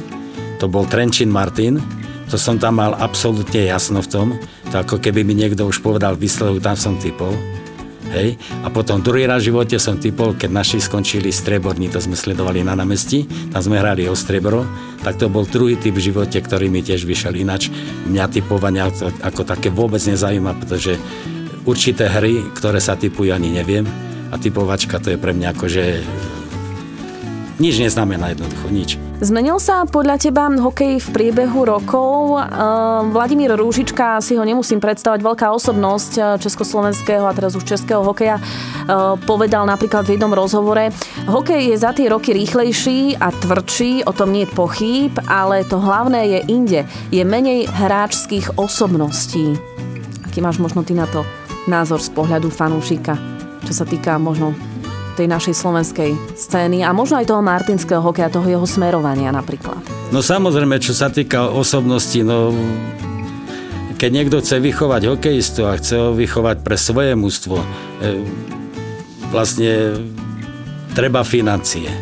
[0.60, 1.80] to bol Trenčín Martin,
[2.28, 4.26] to som tam mal absolútne jasno v tom,
[4.68, 7.32] to ako keby mi niekto už povedal výsledok, tam som typol.
[8.10, 8.42] Hej.
[8.66, 12.66] A potom druhý raz v živote som typol, keď naši skončili streborní, to sme sledovali
[12.66, 14.66] na námestí, tam sme hrali o strebro,
[15.06, 17.70] tak to bol druhý typ v živote, ktorý mi tiež vyšiel inač.
[18.10, 18.90] Mňa typovania
[19.22, 20.98] ako také vôbec nezaujíma, pretože
[21.62, 23.86] určité hry, ktoré sa typujú, ani neviem.
[24.30, 25.84] A typovačka to je pre mňa akože
[27.62, 29.09] nič neznamená jednoducho, nič.
[29.20, 32.40] Zmenil sa podľa teba hokej v priebehu rokov?
[32.40, 38.00] Ehm, Vladimír Rúžička, si ho nemusím predstavať, veľká osobnosť eh, československého a teraz už českého
[38.00, 38.44] hokeja, eh,
[39.28, 40.88] povedal napríklad v jednom rozhovore,
[41.28, 45.76] hokej je za tie roky rýchlejší a tvrdší, o tom nie je pochyb, ale to
[45.76, 46.80] hlavné je inde.
[47.12, 49.52] Je menej hráčských osobností.
[50.24, 51.28] Aký máš možno ty na to
[51.68, 53.20] názor z pohľadu fanúšika,
[53.68, 54.69] čo sa týka možno
[55.20, 59.76] tej našej slovenskej scény a možno aj toho martinského hokeja, toho jeho smerovania napríklad?
[60.08, 62.56] No samozrejme, čo sa týka osobnosti, no
[64.00, 67.66] keď niekto chce vychovať hokejistu a chce ho vychovať pre svoje mústvo, e,
[69.28, 70.00] vlastne
[70.96, 71.92] treba financie.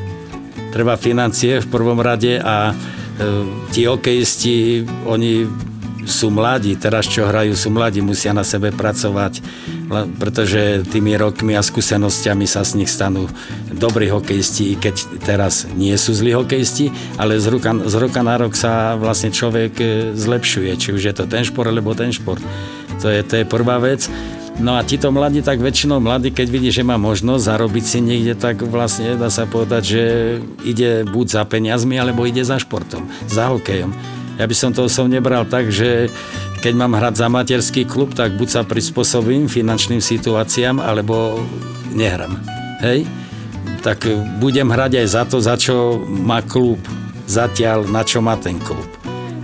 [0.70, 2.74] Treba financie v prvom rade a e,
[3.74, 5.42] tí hokejisti, oni
[6.08, 9.44] sú mladí, teraz čo hrajú, sú mladí, musia na sebe pracovať,
[10.16, 13.28] pretože tými rokmi a skúsenostiami sa z nich stanú
[13.68, 16.88] dobrí hokejisti, i keď teraz nie sú zlí hokejisti,
[17.20, 19.84] ale z roka, z roka na rok sa vlastne človek e,
[20.16, 22.40] zlepšuje, či už je to ten šport, alebo ten šport.
[23.04, 24.08] To je, to je prvá vec.
[24.58, 28.34] No a títo mladí, tak väčšinou mladí, keď vidí, že má možnosť zarobiť si niekde,
[28.34, 30.04] tak vlastne dá sa povedať, že
[30.66, 34.17] ide buď za peniazmi, alebo ide za športom, za hokejom.
[34.38, 36.08] Ja by som to som nebral tak, že
[36.62, 41.42] keď mám hrať za materský klub, tak buď sa prispôsobím finančným situáciám, alebo
[41.90, 42.38] nehram.
[42.78, 43.06] Hej?
[43.78, 44.04] tak
[44.42, 46.78] budem hrať aj za to, za čo má klub.
[47.28, 48.88] Zatiaľ, na čo má ten klub.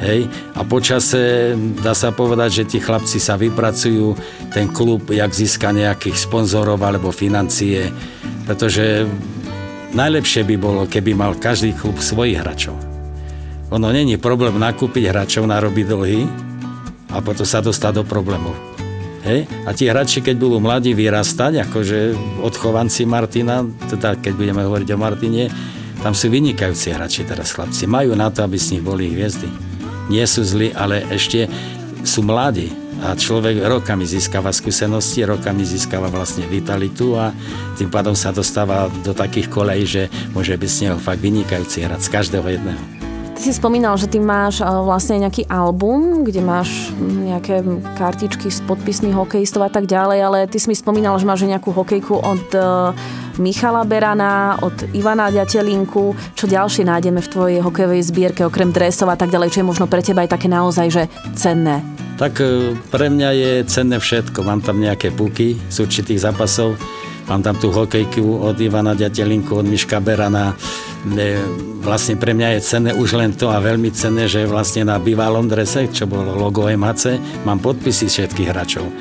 [0.00, 0.24] Hej?
[0.56, 1.52] A počase
[1.84, 4.16] dá sa povedať, že tí chlapci sa vypracujú,
[4.52, 7.92] ten klub, jak získa nejakých sponzorov alebo financie,
[8.48, 9.04] pretože
[9.92, 12.93] najlepšie by bolo, keby mal každý klub svojich hráčov.
[13.72, 16.20] Ono není problém nakúpiť hráčov, narobiť dlhy
[17.14, 18.52] a potom sa dostať do problémov.
[19.24, 19.48] Hej?
[19.64, 21.98] A tí hráči, keď budú mladí vyrastať, akože
[22.44, 25.48] odchovanci Martina, teda keď budeme hovoriť o Martine,
[26.04, 27.88] tam sú vynikajúci hráči teraz chlapci.
[27.88, 29.48] Majú na to, aby z nich boli hviezdy.
[30.12, 31.48] Nie sú zlí, ale ešte
[32.04, 32.68] sú mladí.
[33.00, 37.32] A človek rokami získava skúsenosti, rokami získava vlastne vitalitu a
[37.76, 40.02] tým pádom sa dostáva do takých kolejí, že
[40.36, 43.03] môže byť z neho fakt vynikajúci hráč z každého jedného.
[43.34, 47.66] Ty si spomínal, že ty máš eh, vlastne nejaký album, kde máš nejaké
[47.98, 51.74] kartičky s podpismi hokejistov a tak ďalej, ale ty si mi spomínal, že máš nejakú
[51.74, 52.94] hokejku od eh,
[53.42, 56.14] Michala Berana, od Ivana Ďatelinku.
[56.38, 59.90] Čo ďalšie nájdeme v tvojej hokejovej zbierke, okrem dresov a tak ďalej, čo je možno
[59.90, 61.02] pre teba aj také naozaj, že
[61.34, 61.82] cenné?
[62.14, 64.46] Tak eh, pre mňa je cenné všetko.
[64.46, 66.78] Mám tam nejaké puky z určitých zápasov,
[67.28, 70.52] mám tam tú hokejku od Ivana Ďatelinku, od Miška Berana,
[71.84, 75.44] vlastne pre mňa je cenné už len to a veľmi cenné, že vlastne na bývalom
[75.44, 78.84] drese, čo bolo logo MHC, mám podpisy všetkých hráčov.
[78.88, 78.92] E,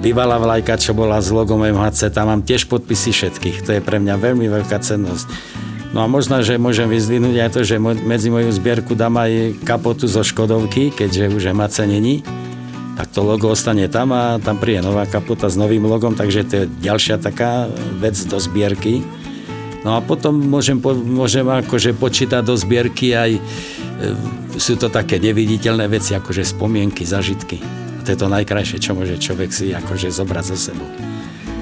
[0.00, 3.56] bývalá vlajka, čo bola s logom MHC, tam mám tiež podpisy všetkých.
[3.68, 5.28] To je pre mňa veľmi veľká cennosť.
[5.92, 10.08] No a možno, že môžem vyzdvihnúť aj to, že medzi moju zbierku dám aj kapotu
[10.08, 12.24] zo Škodovky, keďže už MHC není
[12.92, 16.54] tak to logo ostane tam a tam príde nová kapota s novým logom, takže to
[16.54, 17.68] je ďalšia taká
[18.00, 19.00] vec do zbierky.
[19.82, 23.40] No a potom môžem, môžem akože počítať do zbierky aj, e,
[24.60, 27.58] sú to také neviditeľné veci, akože spomienky, zažitky.
[27.98, 30.86] A to je to najkrajšie, čo môže človek si akože zobrať za sebou.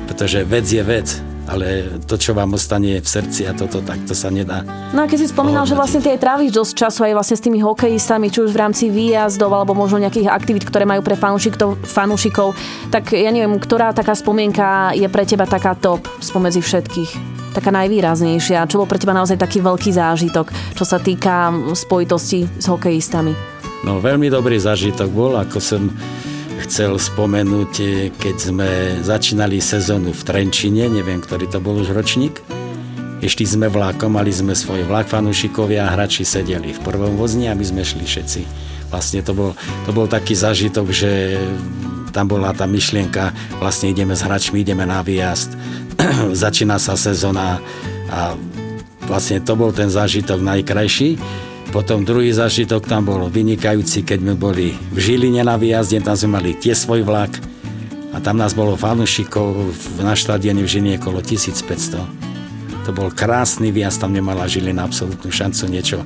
[0.05, 1.09] Pretože vec je vec,
[1.51, 4.63] ale to, čo vám ostane v srdci a toto, tak to sa nedá.
[4.95, 7.59] No a keď si spomínal, že vlastne aj tráviš dosť času aj vlastne s tými
[7.59, 12.55] hokejistami, či už v rámci výjazdov alebo možno nejakých aktivít, ktoré majú pre fanúšikov, fanúšikov,
[12.95, 17.43] tak ja neviem, ktorá taká spomienka je pre teba taká top spomedzi všetkých?
[17.51, 18.71] taká najvýraznejšia?
[18.71, 23.35] Čo bol pre teba naozaj taký veľký zážitok, čo sa týka spojitosti s hokejistami?
[23.83, 25.91] No veľmi dobrý zážitok bol, ako som
[26.67, 27.73] chcel spomenúť,
[28.17, 28.71] keď sme
[29.01, 32.41] začínali sezónu v Trenčine, neviem, ktorý to bol už ročník.
[33.21, 37.57] Išli sme vlákom, mali sme svoj vlak, fanúšikovia a hráči sedeli v prvom vozni a
[37.57, 38.41] my sme šli všetci.
[38.89, 39.51] Vlastne to bol,
[39.85, 41.37] to bol taký zážitok, že
[42.11, 45.55] tam bola tá myšlienka, vlastne ideme s hráčmi, ideme na výjazd,
[46.45, 47.63] začína sa sezóna
[48.11, 48.35] a
[49.07, 51.19] vlastne to bol ten zážitok najkrajší.
[51.71, 56.43] Potom druhý zážitok tam bol vynikajúci, keď sme boli v Žiline na výjazde, tam sme
[56.43, 57.31] mali tie svoj vlak
[58.11, 59.71] a tam nás bolo fanúšikov
[60.03, 62.31] na štadióne v Žiline okolo 1500
[62.91, 66.03] to bol krásny výjazd, tam nemala Žilina absolútnu šancu niečo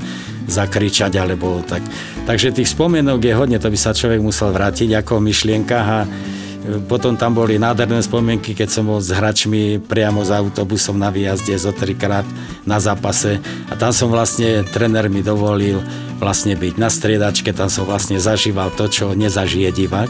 [0.50, 1.80] zakričať alebo tak.
[2.28, 6.00] Takže tých spomienok je hodne, to by sa človek musel vrátiť ako v myšlienkach a
[6.88, 11.60] potom tam boli nádherné spomienky, keď som bol s hračmi priamo za autobusom na výjazde
[11.60, 12.24] zo trikrát
[12.64, 13.36] na zápase
[13.68, 15.84] a tam som vlastne, tréner mi dovolil
[16.16, 20.08] vlastne byť na striedačke, tam som vlastne zažíval to, čo nezažije divák.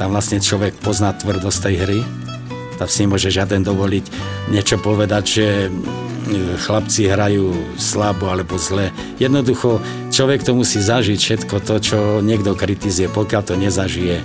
[0.00, 2.00] Tam vlastne človek pozná tvrdosť tej hry.
[2.80, 4.04] Tam si môže žiaden dovoliť
[4.52, 5.68] niečo povedať, že e,
[6.60, 8.92] chlapci hrajú slabo alebo zle.
[9.16, 9.80] Jednoducho
[10.12, 14.20] človek to musí zažiť všetko to, čo niekto kritizuje, pokiaľ to nezažije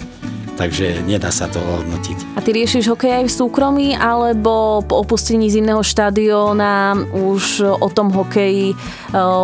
[0.62, 2.38] takže nedá sa to hodnotiť.
[2.38, 8.13] A ty riešiš hokej aj v súkromí, alebo po opustení zimného štadióna už o tom
[8.13, 8.76] hokeji e,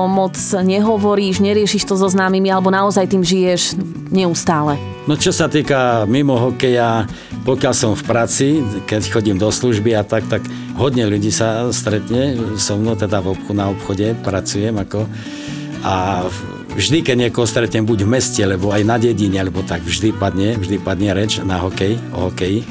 [0.06, 3.74] moc nehovoríš, neriešiš to so známymi, alebo naozaj tým žiješ
[4.14, 4.78] neustále?
[5.10, 7.10] No čo sa týka mimo hokeja,
[7.42, 10.46] pokiaľ som v práci, keď chodím do služby a tak, tak
[10.78, 15.10] hodne ľudí sa stretne so mnou, teda v obchu, na obchode pracujem ako
[15.82, 16.26] a
[16.78, 20.54] vždy, keď niekoho stretnem buď v meste, alebo aj na dedine, alebo tak, vždy padne,
[20.62, 22.62] vždy padne reč na hokej, o hokeji,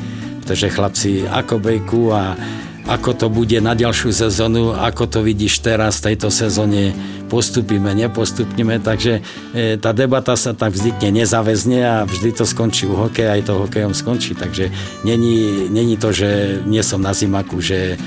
[0.41, 2.39] pretože chlapci ako bejku a
[2.87, 6.95] ako to bude na ďalšiu sezónu, ako to vidíš teraz v tejto sezóne,
[7.27, 12.95] postupíme, nepostupneme, takže e, tá debata sa tak vznikne nezáväzne a vždy to skončí u
[12.95, 14.71] hokeja, aj to hokejom skončí, takže
[15.03, 17.99] není, není to, že nie som na zimaku, že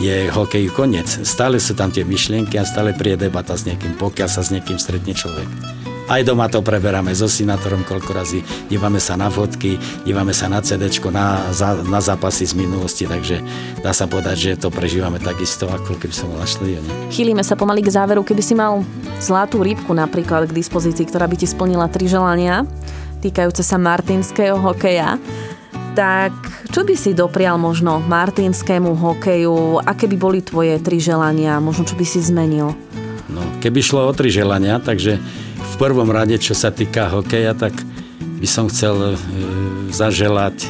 [0.00, 1.06] je hokej koniec.
[1.06, 4.80] Stále sú tam tie myšlienky a stále príde debata s niekým, pokiaľ sa s niekým
[4.80, 5.46] stretne človek.
[6.04, 10.60] Aj doma to preberáme so sinátorom koľko razy, dívame sa na fotky, dívame sa na
[10.60, 11.40] CD, na,
[11.88, 13.40] na zápasy z minulosti, takže
[13.80, 17.08] dá sa povedať, že to prežívame takisto, ako keby som bol na štadióne.
[17.08, 18.84] Chýlime sa pomaly k záveru, keby si mal
[19.16, 22.68] zlatú rybku napríklad k dispozícii, ktorá by ti splnila tri želania
[23.24, 25.16] týkajúce sa martinského hokeja,
[25.94, 26.34] tak
[26.74, 29.78] čo by si doprial možno martinskému hokeju?
[29.86, 31.62] Aké by boli tvoje tri želania?
[31.62, 32.74] Možno čo by si zmenil?
[33.30, 35.22] No, keby šlo o tri želania, takže
[35.62, 37.74] v prvom rade, čo sa týka hokeja, tak
[38.42, 39.16] by som chcel e,
[39.94, 40.66] zaželať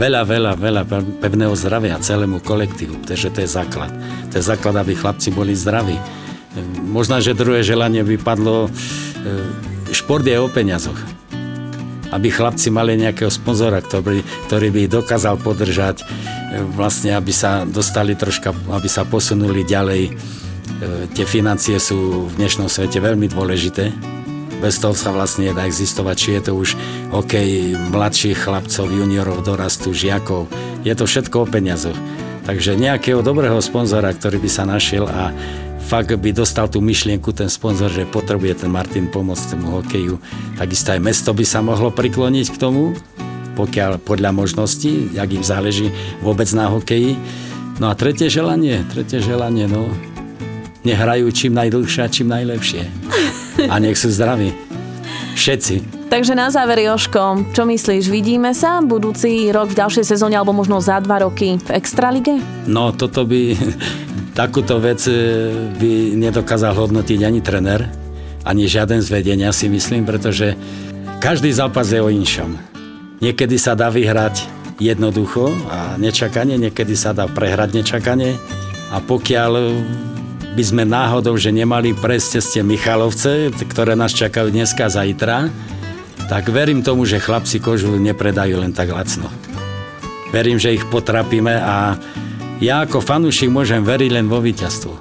[0.00, 0.82] veľa, veľa, veľa
[1.20, 3.92] pevného zdravia celému kolektívu, pretože to je základ.
[4.32, 5.96] To je základ, aby chlapci boli zdraví.
[5.96, 6.04] E,
[6.82, 8.70] možno, že druhé želanie by padlo, e,
[9.92, 11.13] šport je o peniazoch
[12.14, 17.66] aby chlapci mali nejakého sponzora, ktorý, ktorý by ich dokázal podržať, e, vlastne aby sa
[17.66, 20.02] dostali troška, aby sa posunuli ďalej.
[20.06, 20.12] E,
[21.10, 23.90] tie financie sú v dnešnom svete veľmi dôležité.
[24.62, 26.78] Bez toho sa vlastne nedá existovať, či je to už
[27.10, 30.46] hokej mladších chlapcov, juniorov, dorastu, žiakov.
[30.86, 31.98] Je to všetko o peniazoch.
[32.46, 35.34] Takže nejakého dobrého sponzora, ktorý by sa našiel a
[35.84, 40.16] fakt by dostal tú myšlienku ten sponzor, že potrebuje ten Martin pomôcť tomu hokeju,
[40.56, 42.96] takisto aj mesto by sa mohlo prikloniť k tomu,
[43.54, 45.92] pokiaľ podľa možností, jak im záleží
[46.24, 47.14] vôbec na hokeji.
[47.78, 49.92] No a tretie želanie, tretie želanie, no,
[50.82, 52.82] nehrajú čím najdlhšie a čím najlepšie.
[53.70, 54.50] A nech sú zdraví.
[55.34, 56.06] Všetci.
[56.10, 60.78] Takže na záver, Joško, čo myslíš, vidíme sa budúci rok v ďalšej sezóne alebo možno
[60.78, 62.38] za dva roky v Extralige?
[62.70, 63.58] No, toto by
[64.34, 65.14] Takúto vec e,
[65.78, 67.86] by nedokázal hodnotiť ani trener,
[68.42, 70.58] ani žiaden z vedenia si myslím, pretože
[71.22, 72.58] každý zápas je o inšom.
[73.22, 74.42] Niekedy sa dá vyhrať
[74.82, 78.34] jednoducho a nečakanie, niekedy sa dá prehrať nečakanie
[78.90, 79.52] a pokiaľ
[80.58, 85.46] by sme náhodou, že nemali prejsť cez tie Michalovce, ktoré nás čakajú dneska a zajtra,
[86.26, 89.30] tak verím tomu, že chlapci kožu nepredajú len tak lacno.
[90.34, 91.94] Verím, že ich potrapíme a
[92.62, 94.92] ja ako fanúšik môžem veriť len vo víťazstvo.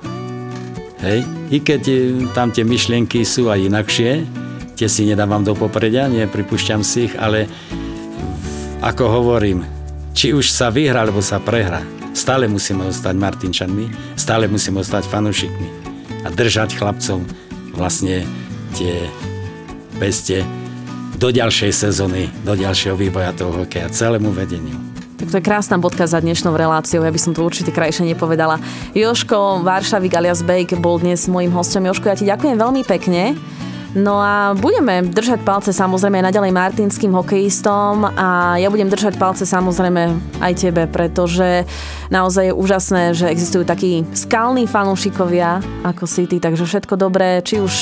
[1.03, 1.27] Hej?
[1.53, 1.95] I keď e,
[2.31, 4.25] tam tie myšlienky sú aj inakšie,
[4.73, 7.45] tie si nedávam do popredia, nepripúšťam si ich, ale
[8.81, 9.61] ako hovorím,
[10.17, 11.85] či už sa vyhra, alebo sa prehra,
[12.17, 15.69] stále musíme ostať Martinčanmi, stále musíme ostať fanúšikmi
[16.23, 17.25] a držať chlapcom
[17.75, 18.23] vlastne
[18.77, 19.07] tie
[19.97, 20.41] peste
[21.17, 24.92] do ďalšej sezóny, do ďalšieho vývoja toho hokeja, celému vedeniu.
[25.13, 28.57] Tak to je krásna bodka za dnešnou reláciou, ja by som to určite krajšie nepovedala.
[28.97, 31.85] Joško Varšavik alias Bake bol dnes môjim hostom.
[31.85, 33.37] Joško, ja ti ďakujem veľmi pekne.
[33.93, 39.45] No a budeme držať palce samozrejme aj naďalej martinským hokejistom a ja budem držať palce
[39.45, 41.69] samozrejme aj tebe, pretože
[42.09, 47.61] naozaj je úžasné, že existujú takí skalní fanúšikovia ako si ty, takže všetko dobré, či
[47.61, 47.73] už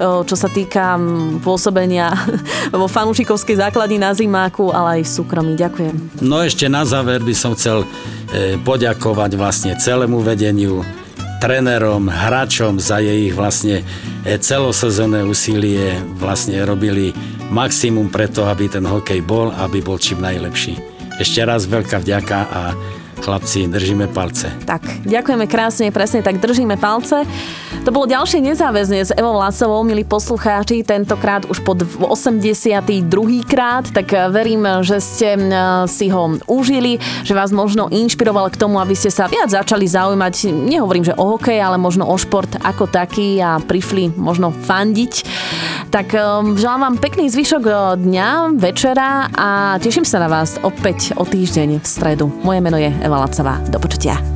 [0.00, 1.00] čo sa týka
[1.40, 2.12] pôsobenia
[2.72, 5.52] vo fanúšikovskej základni na zimáku, ale aj v súkromí.
[5.56, 6.20] Ďakujem.
[6.20, 7.86] No ešte na záver by som chcel e,
[8.60, 10.84] poďakovať vlastne celému vedeniu
[11.38, 13.84] trénerom, hráčom za jej vlastne
[14.24, 17.12] e, celosezónne úsilie vlastne robili
[17.52, 20.76] maximum preto, aby ten hokej bol, aby bol čím najlepší.
[21.16, 22.62] Ešte raz veľká vďaka a
[23.20, 24.52] chlapci, držíme palce.
[24.64, 27.24] Tak, ďakujeme krásne, presne tak držíme palce.
[27.84, 32.82] To bolo ďalšie nezáväzne s Evou Lacovou, milí poslucháči, tentokrát už po 82.
[33.46, 35.38] krát, tak verím, že ste
[35.86, 40.50] si ho užili, že vás možno inšpiroval k tomu, aby ste sa viac začali zaujímať,
[40.50, 45.14] nehovorím, že o hokej, ale možno o šport ako taký a prišli možno fandiť.
[45.94, 46.10] Tak
[46.58, 51.86] želám vám pekný zvyšok dňa, večera a teším sa na vás opäť o týždeň v
[51.86, 52.26] stredu.
[52.42, 53.58] Moje meno je Eva Lacová.
[53.70, 54.35] Do počutia.